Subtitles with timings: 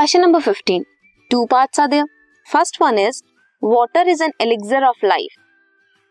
[0.00, 0.84] Question number 15
[1.30, 2.04] two parts are there
[2.46, 3.20] first one is
[3.62, 5.32] water is an elixir of life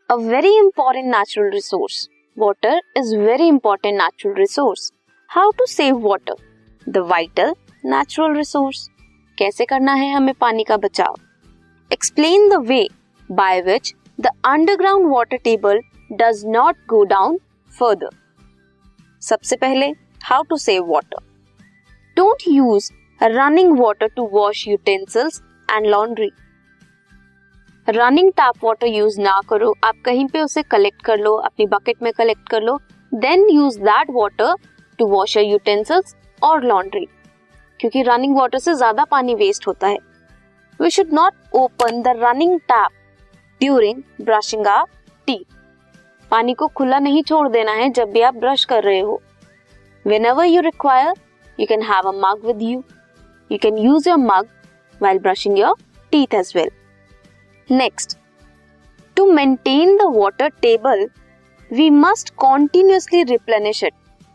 [0.10, 2.08] a very important natural resource
[2.38, 4.92] water is very important natural resource
[5.30, 6.36] how to save water
[6.88, 8.88] the vital natural resource
[9.38, 11.16] कैसे करना है हमें पानी का बचाव?
[11.92, 12.88] Explain the way
[13.30, 15.82] by which the underground water table
[16.14, 17.40] does not go down
[17.74, 18.16] further
[19.22, 19.94] सबसे पहले
[20.26, 21.28] how to save water
[22.18, 26.32] don't use running water to wash utensils and laundry
[27.88, 32.04] running tap water use ना करो। आप कहीं पे उसे collect कर लो, अपनी बकेट
[32.04, 32.78] में कलेक्ट कर लो।
[33.12, 34.54] Then use that water
[35.00, 37.06] to wash your utensils और लॉन्ड्री
[37.80, 39.98] क्योंकि रनिंग वाटर से ज़्यादा पानी वेस्ट होता है।
[40.80, 42.92] We should not open the running tap
[43.62, 44.86] during brushing or
[45.28, 45.40] T
[46.32, 49.22] पानी को खुला नहीं छोड़ देना है जब भी आप ब्रश कर रहे हो।
[50.26, 51.14] Whenever you require
[51.58, 52.84] you can have a mug with you
[53.52, 54.48] you can use your mug
[55.02, 55.76] while brushing your
[56.12, 56.70] teeth as well
[57.70, 58.18] next
[59.18, 61.08] to maintain the water table
[61.72, 63.94] we must continuously replenish it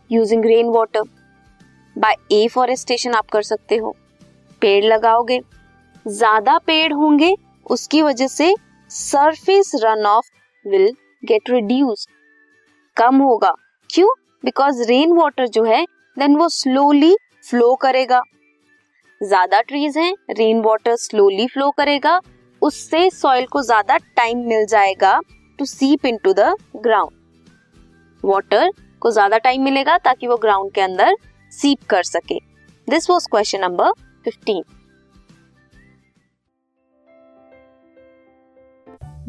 [0.09, 1.03] using rain water
[1.95, 3.95] by afforestation आप कर सकते हो।
[4.61, 5.39] पेड़ लगाओगे,
[6.05, 7.33] ज़्यादा पेड़ होंगे,
[7.65, 8.53] उसकी वजह से
[8.91, 10.29] surface run off
[10.65, 10.91] will
[11.23, 12.07] get reduce
[12.97, 13.53] कम होगा।
[13.89, 14.09] क्यों?
[14.43, 15.83] बिकॉज़ रेन वॉटर जो है
[16.17, 17.15] देन वो स्लोली
[17.49, 18.21] फ्लो करेगा।
[19.25, 22.19] ज़्यादा ट्रीज हैं रेन वाटर स्लोली फ्लो करेगा,
[22.61, 25.19] उससे सॉइल को ज़्यादा टाइम मिल जाएगा
[25.59, 27.11] to seep into the ground
[28.23, 31.15] water को ज़्यादा टाइम मिलेगा ताकि वो ग्राउंड के अंदर
[31.51, 32.39] सीप कर सके.
[32.87, 33.91] This was question number
[34.25, 34.63] fifteen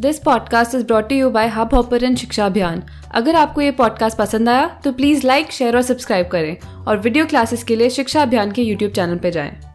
[0.00, 2.83] this podcast is brought you by Hubhopper Shiksha Abhiyan
[3.14, 7.27] अगर आपको ये पॉडकास्ट पसंद आया तो प्लीज़ लाइक शेयर और सब्सक्राइब करें और वीडियो
[7.27, 9.66] क्लासेस के लिए शिक्षा अभियान के यूट्यूब चैनल पर जाएँ।